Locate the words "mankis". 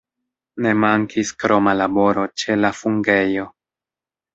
0.83-1.33